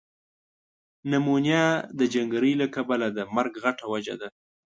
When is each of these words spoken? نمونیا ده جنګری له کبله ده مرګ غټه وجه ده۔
نمونیا 1.11 1.65
ده 1.97 2.05
جنګری 2.13 2.53
له 2.61 2.67
کبله 2.75 3.07
ده 3.15 3.23
مرګ 3.35 3.53
غټه 3.63 3.85
وجه 3.93 4.15
ده۔ 4.21 4.27